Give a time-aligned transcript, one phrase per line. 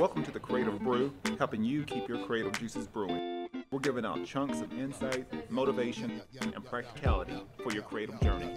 [0.00, 3.50] Welcome to the Creative Brew, helping you keep your creative juices brewing.
[3.70, 8.50] We're giving out chunks of insight, motivation, and practicality for your creative journey.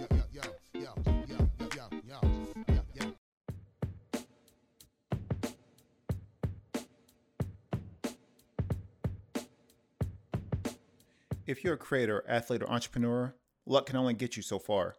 [11.46, 13.36] If you're a creator, athlete, or entrepreneur,
[13.66, 14.96] luck can only get you so far.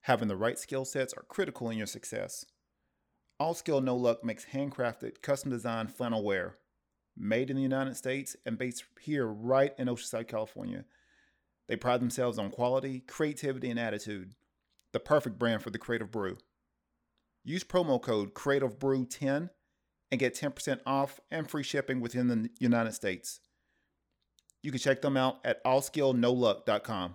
[0.00, 2.44] Having the right skill sets are critical in your success.
[3.40, 6.56] All Skill No Luck makes handcrafted, custom designed flannel wear,
[7.16, 10.84] made in the United States and based here right in Oceanside, California.
[11.66, 14.34] They pride themselves on quality, creativity, and attitude.
[14.92, 16.36] The perfect brand for the Creative Brew.
[17.42, 19.48] Use promo code CreativeBrew10
[20.10, 23.40] and get 10% off and free shipping within the United States.
[24.62, 27.14] You can check them out at allskillnoluck.com.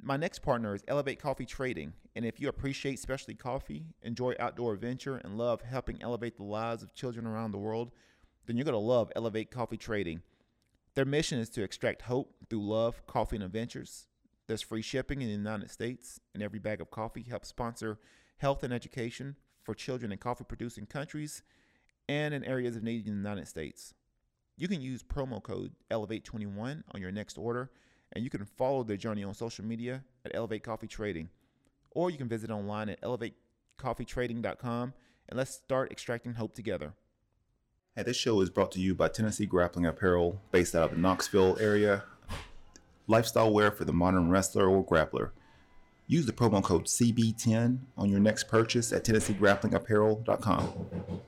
[0.00, 4.72] My next partner is Elevate Coffee Trading, and if you appreciate specialty coffee, enjoy outdoor
[4.72, 7.90] adventure, and love helping elevate the lives of children around the world,
[8.46, 10.22] then you're going to love Elevate Coffee Trading.
[10.94, 14.06] Their mission is to extract hope through love, coffee, and adventures.
[14.46, 17.98] There's free shipping in the United States, and every bag of coffee helps sponsor
[18.38, 21.42] health and education for children in coffee producing countries
[22.08, 23.92] and in areas of need in the United States.
[24.56, 27.70] You can use promo code Elevate21 on your next order
[28.12, 31.28] and you can follow their journey on social media at Elevate Coffee Trading.
[31.90, 34.94] Or you can visit online at elevatecoffeetrading.com
[35.28, 36.94] and let's start extracting hope together.
[37.96, 40.96] And this show is brought to you by Tennessee Grappling Apparel, based out of the
[40.96, 42.04] Knoxville area.
[43.06, 45.30] Lifestyle wear for the modern wrestler or grappler.
[46.06, 51.22] Use the promo code CB10 on your next purchase at TennesseeGrapplingApparel.com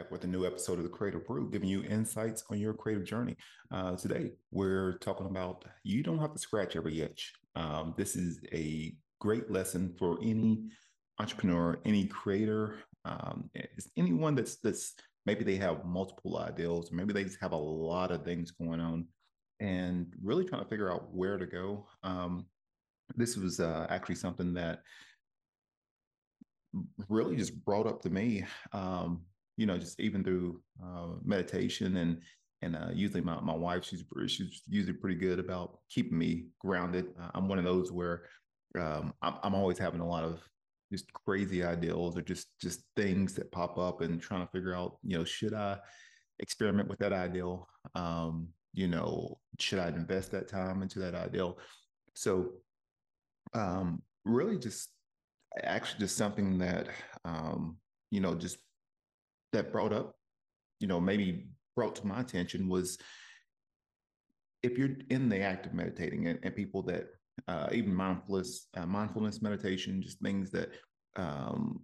[0.00, 3.04] back with a new episode of the Creative Brew, giving you insights on your creative
[3.04, 3.36] journey.
[3.70, 7.34] Uh, today, we're talking about you don't have to scratch every itch.
[7.54, 10.70] Um, this is a great lesson for any
[11.18, 13.50] entrepreneur, any creator, um,
[13.98, 14.94] anyone that's that's
[15.26, 19.06] maybe they have multiple ideals, maybe they just have a lot of things going on,
[19.58, 21.86] and really trying to figure out where to go.
[22.02, 22.46] Um,
[23.16, 24.80] this was uh, actually something that
[27.08, 29.22] really just brought up to me um,
[29.60, 32.22] you know, just even through uh, meditation and
[32.62, 37.06] and uh, usually my, my wife, she's she's usually pretty good about keeping me grounded.
[37.20, 38.22] Uh, I'm one of those where
[38.78, 40.40] um, I'm, I'm always having a lot of
[40.90, 44.96] just crazy ideals or just just things that pop up and trying to figure out,
[45.02, 45.78] you know, should I
[46.38, 47.68] experiment with that ideal?
[47.94, 51.58] Um, you know, should I invest that time into that ideal?
[52.14, 52.52] So,
[53.52, 54.88] um, really, just
[55.62, 56.88] actually just something that
[57.26, 57.76] um,
[58.10, 58.56] you know just
[59.52, 60.14] that brought up,
[60.78, 62.98] you know, maybe brought to my attention was
[64.62, 67.06] if you're in the act of meditating and, and people that
[67.48, 70.70] uh, even mindfulness, uh, mindfulness meditation, just things that
[71.16, 71.80] um,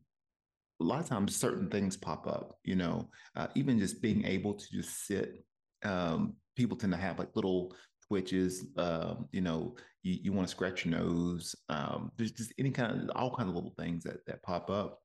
[0.80, 4.54] a lot of times certain things pop up, you know, uh, even just being able
[4.54, 5.44] to just sit.
[5.84, 7.74] Um, people tend to have like little
[8.06, 11.54] twitches, um, you know, you, you want to scratch your nose.
[11.68, 15.00] Um, there's just any kind of all kinds of little things that that pop up.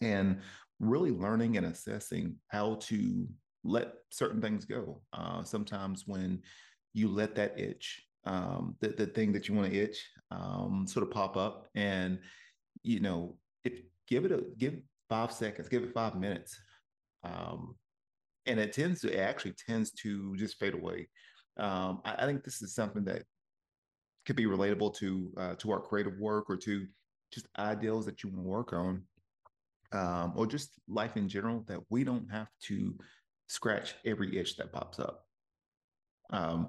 [0.00, 0.40] And
[0.80, 3.28] really learning and assessing how to
[3.62, 5.02] let certain things go.
[5.12, 6.40] Uh, sometimes when
[6.94, 11.06] you let that itch, um, the, the thing that you want to itch, um, sort
[11.06, 12.18] of pop up, and
[12.82, 13.74] you know, if
[14.08, 14.74] give it a give
[15.08, 16.58] five seconds, give it five minutes,
[17.24, 17.76] um,
[18.46, 21.08] and it tends to it actually tends to just fade away.
[21.56, 23.22] Um, I, I, think this is something that
[24.26, 26.86] could be relatable to uh, to our creative work or to
[27.32, 29.02] just ideals that you want to work on
[29.92, 32.94] um, or just life in general that we don't have to
[33.48, 35.24] scratch every itch that pops up.
[36.30, 36.68] Um,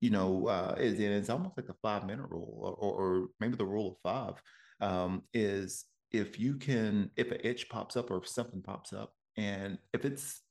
[0.00, 3.64] you know, uh, it, it's almost like a five minute rule, or, or, maybe the
[3.64, 4.42] rule of five
[4.80, 9.12] um, is if you can, if an itch pops up or if something pops up,
[9.36, 10.42] and if it's,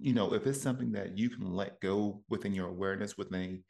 [0.00, 3.60] you know, if it's something that you can let go within your awareness within a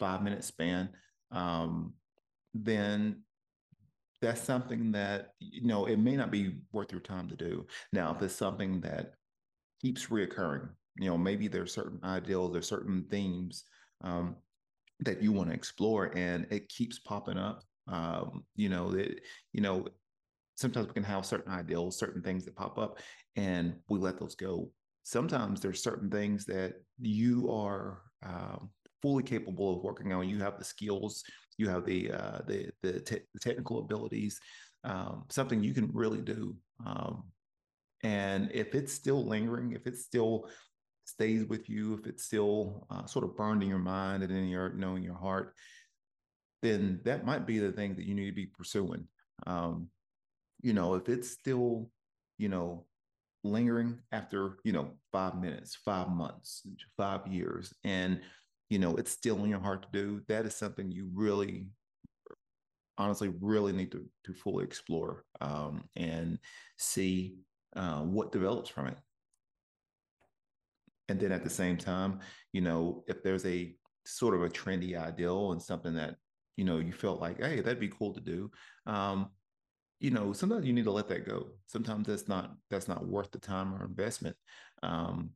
[0.00, 0.88] five minute span,
[1.30, 1.92] um,
[2.54, 3.22] then
[4.22, 7.66] that's something that you know it may not be worth your time to do.
[7.92, 9.14] Now if it's something that
[9.80, 10.68] keeps reoccurring
[10.98, 13.64] you know maybe there's certain ideals there's certain themes
[14.02, 14.34] um,
[15.00, 19.20] that you want to explore and it keeps popping up um, you know that
[19.52, 19.86] you know
[20.56, 22.98] sometimes we can have certain ideals certain things that pop up
[23.36, 24.70] and we let those go.
[25.04, 28.70] Sometimes there's certain things that you are um,
[29.02, 31.22] fully capable of working on you have the skills
[31.58, 34.38] you have the uh, the the, te- the, technical abilities,
[34.84, 36.54] um, something you can really do.
[36.84, 37.24] Um,
[38.02, 40.48] and if it's still lingering, if it still
[41.04, 44.48] stays with you, if it's still uh, sort of burned in your mind and in
[44.48, 45.54] your you know in your heart,
[46.62, 49.06] then that might be the thing that you need to be pursuing.
[49.46, 49.88] Um,
[50.60, 51.90] you know, if it's still,
[52.38, 52.86] you know,
[53.44, 56.62] lingering after, you know, five minutes, five months,
[56.96, 58.20] five years, and,
[58.68, 61.66] you know, it's still in your heart to do, that is something you really,
[62.98, 66.38] honestly, really need to, to fully explore um, and
[66.78, 67.36] see
[67.76, 68.98] uh, what develops from it.
[71.08, 72.20] And then at the same time,
[72.52, 76.16] you know, if there's a sort of a trendy ideal and something that,
[76.56, 78.50] you know, you felt like, hey, that'd be cool to do.
[78.86, 79.30] Um,
[80.00, 81.48] you know, sometimes you need to let that go.
[81.66, 84.36] Sometimes that's not that's not worth the time or investment
[84.82, 85.30] um,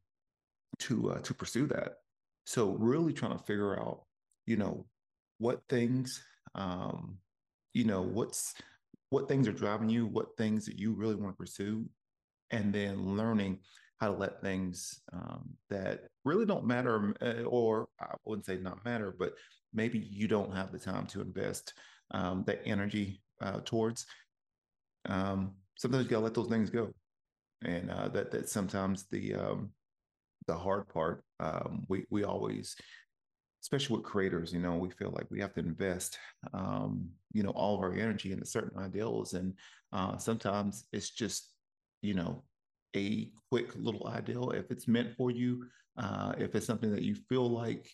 [0.80, 1.94] to uh, to pursue that.
[2.50, 4.00] So really trying to figure out,
[4.44, 4.84] you know,
[5.38, 6.20] what things,
[6.56, 7.18] um,
[7.74, 8.54] you know, what's
[9.10, 11.88] what things are driving you, what things that you really want to pursue,
[12.50, 13.60] and then learning
[14.00, 18.84] how to let things um, that really don't matter, uh, or I wouldn't say not
[18.84, 19.34] matter, but
[19.72, 21.74] maybe you don't have the time to invest
[22.10, 24.06] um, that energy uh, towards
[25.08, 26.92] um, sometimes you gotta let those things go,
[27.64, 29.70] and uh, that that sometimes the um,
[30.50, 31.22] the hard part.
[31.38, 32.74] Um, we we always,
[33.62, 36.18] especially with creators, you know, we feel like we have to invest,
[36.52, 39.54] um, you know, all of our energy into certain ideals, and
[39.92, 41.50] uh, sometimes it's just,
[42.02, 42.42] you know,
[42.96, 45.64] a quick little ideal if it's meant for you,
[45.96, 47.88] uh, if it's something that you feel like,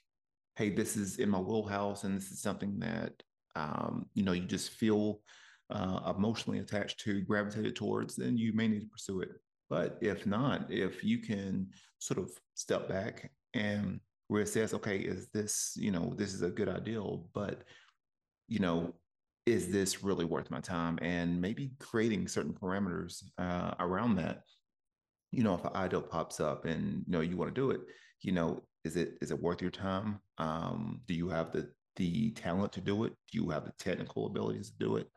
[0.56, 3.12] hey, this is in my wheelhouse, and this is something that
[3.54, 5.20] um, you know you just feel
[5.70, 9.30] uh, emotionally attached to, gravitated towards, then you may need to pursue it.
[9.68, 11.68] But if not, if you can
[11.98, 16.42] sort of step back and where it says, okay, is this, you know, this is
[16.42, 17.62] a good ideal, but,
[18.48, 18.94] you know,
[19.46, 20.98] is this really worth my time?
[21.00, 24.42] And maybe creating certain parameters uh, around that.
[25.30, 27.80] You know, if an ideal pops up and you know you want to do it,
[28.22, 30.20] you know, is it is it worth your time?
[30.38, 33.12] Um, do you have the the talent to do it?
[33.30, 35.08] Do you have the technical abilities to do it?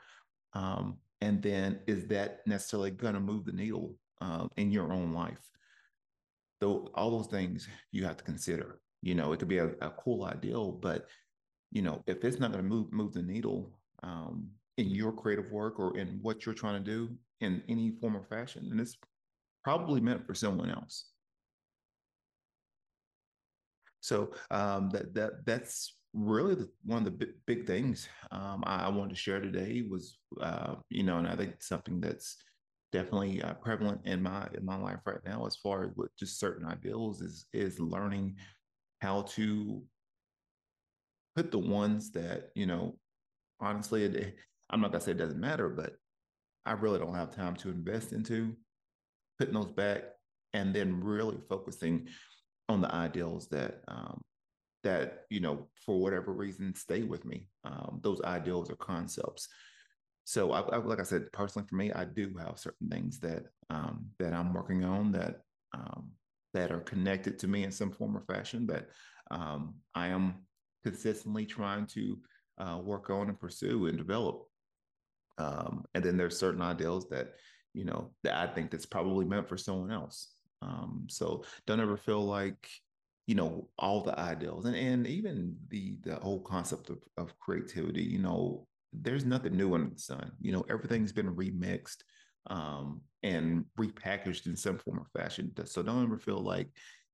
[0.53, 5.13] Um, and then is that necessarily going to move the needle uh, in your own
[5.13, 5.37] life?
[6.59, 8.81] Though all those things you have to consider.
[9.01, 11.07] You know, it could be a, a cool ideal, but
[11.71, 13.71] you know, if it's not going to move move the needle
[14.03, 18.17] um, in your creative work or in what you're trying to do in any form
[18.17, 18.97] or fashion, then it's
[19.63, 21.11] probably meant for someone else.
[24.01, 28.85] So um, that that that's really the, one of the big, big things um, I,
[28.85, 32.37] I, wanted to share today was, uh, you know, and I think something that's
[32.91, 36.39] definitely uh, prevalent in my in my life right now, as far as with just
[36.39, 38.35] certain ideals, is is learning
[39.01, 39.81] how to
[41.35, 42.97] put the ones that you know,
[43.59, 44.35] honestly, it,
[44.69, 45.93] I'm not gonna say it doesn't matter, but
[46.65, 48.55] I really don't have time to invest into
[49.37, 50.03] putting those back,
[50.53, 52.07] and then really focusing
[52.67, 54.21] on the ideals that um,
[54.83, 57.47] that you know for whatever reason stay with me.
[57.63, 59.47] Um, those ideals or concepts
[60.29, 63.45] so I, I, like i said personally for me i do have certain things that
[63.69, 65.41] um, that i'm working on that
[65.73, 66.11] um,
[66.53, 68.89] that are connected to me in some form or fashion that
[69.31, 70.35] um, i am
[70.83, 72.17] consistently trying to
[72.59, 74.43] uh, work on and pursue and develop.
[75.37, 77.35] Um, and then there's certain ideals that
[77.73, 80.29] you know that i think that's probably meant for someone else.
[80.61, 82.69] Um, so don't ever feel like
[83.27, 88.01] you know all the ideals and and even the the whole concept of, of creativity
[88.01, 90.31] you know there's nothing new under the sun.
[90.41, 91.97] You know everything's been remixed
[92.47, 95.51] um, and repackaged in some form or fashion.
[95.65, 96.69] So don't ever feel like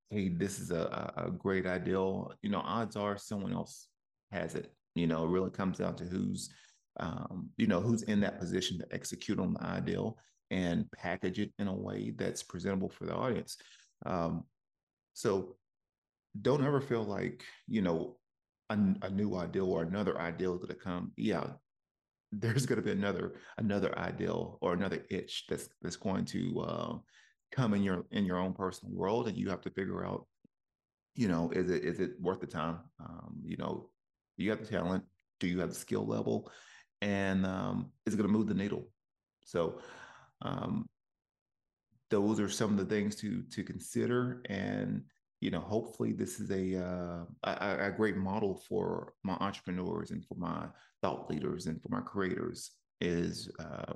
[0.09, 2.33] hey this is a, a great ideal.
[2.41, 3.87] You know odds are someone else
[4.31, 4.73] has it.
[4.95, 6.49] You know it really comes down to who's
[6.99, 10.17] um, you know who's in that position to execute on the ideal
[10.51, 13.57] and package it in a way that's presentable for the audience.
[14.05, 14.43] Um,
[15.13, 15.55] so
[16.41, 18.17] don't ever feel like you know
[18.69, 21.11] a, a new ideal or another ideal to come.
[21.17, 21.47] Yeah
[22.39, 26.97] there's going to be another another ideal or another itch that's that's going to uh,
[27.51, 30.25] come in your in your own personal world and you have to figure out
[31.15, 32.79] you know is it is it worth the time?
[32.99, 33.89] Um, you know
[34.37, 35.03] you have the talent
[35.39, 36.49] do you have the skill level?
[37.01, 38.87] And um, is it going to move the needle?
[39.43, 39.79] So
[40.41, 40.87] um,
[42.09, 45.03] those are some of the things to to consider and
[45.45, 50.25] you know, hopefully this is a, uh, a, a great model for my entrepreneurs and
[50.25, 50.65] for my
[51.03, 53.93] thought leaders and for my creators is uh,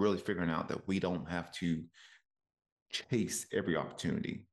[0.00, 1.84] really figuring out that we don't have to
[2.90, 4.44] chase every opportunity.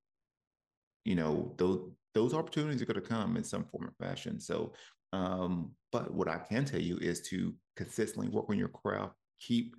[1.03, 4.39] You know, those those opportunities are going to come in some form or fashion.
[4.39, 4.73] So,
[5.13, 9.75] um, but what I can tell you is to consistently work on your craft, keep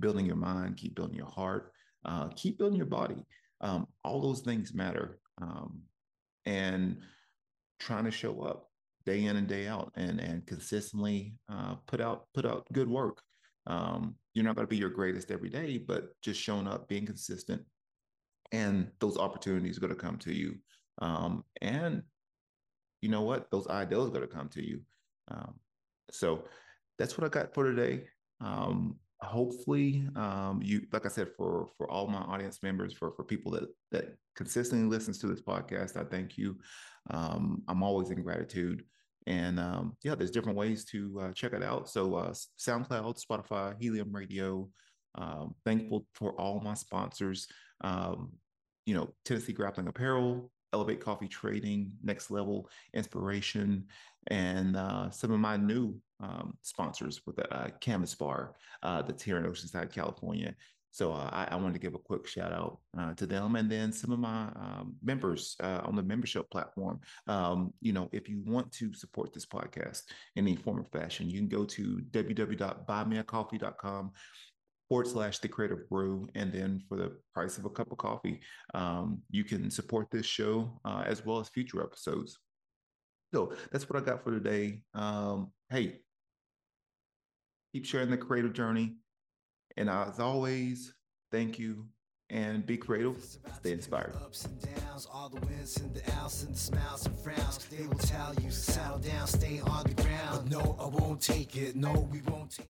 [0.00, 1.70] building your mind, keep building your heart,
[2.04, 3.24] uh, keep building your body.
[3.60, 5.20] Um, all those things matter.
[5.40, 5.82] Um,
[6.48, 6.96] and
[7.78, 8.70] trying to show up
[9.04, 13.22] day in and day out and and consistently uh, put out put out good work.
[13.66, 17.04] Um, you're not going to be your greatest every day, but just showing up, being
[17.04, 17.62] consistent,
[18.50, 20.54] and those opportunities are going to come to you.
[21.02, 22.02] Um, and
[23.02, 23.50] you know what?
[23.50, 24.80] Those ideals are going to come to you.
[25.30, 25.54] Um,
[26.10, 26.44] so
[26.98, 28.04] that's what I got for today.
[28.40, 33.24] Um, hopefully, um, you like I said for for all my audience members, for for
[33.24, 36.56] people that that consistently listens to this podcast, I thank you.
[37.10, 38.84] Um, I'm always in gratitude.
[39.26, 41.88] And um, yeah, there's different ways to uh, check it out.
[41.90, 44.70] So uh, SoundCloud, Spotify, Helium Radio.
[45.16, 47.46] Um, thankful for all my sponsors.
[47.82, 48.32] Um,
[48.86, 53.84] you know, Tennessee Grappling Apparel, Elevate Coffee Trading, Next Level Inspiration,
[54.28, 59.22] and uh, some of my new um, sponsors with the uh, Canvas Bar uh, that's
[59.22, 60.54] here in Oceanside, California.
[60.90, 63.70] So uh, I, I, wanted to give a quick shout out uh, to them, and
[63.70, 67.00] then some of my um, members uh, on the membership platform.
[67.26, 70.04] Um, you know, if you want to support this podcast
[70.36, 74.10] in any form or fashion, you can go to www.buymeacoffee.com
[74.88, 76.28] forward slash the creative brew.
[76.34, 78.40] And then for the price of a cup of coffee,
[78.74, 82.38] um, you can support this show uh, as well as future episodes.
[83.34, 84.80] So that's what I got for today.
[84.94, 86.00] Um, hey,
[87.72, 88.96] keep sharing the creative journey.
[89.76, 90.94] And as always,
[91.30, 91.86] thank you
[92.30, 93.24] and be creative,
[93.56, 94.14] stay inspired.
[94.16, 97.64] Ups and downs, all the wins and the outs and the smiles and frowns.
[97.66, 100.50] They will tell you, settle down, stay on the ground.
[100.50, 101.74] No, I won't take it.
[101.74, 102.66] No, we won't take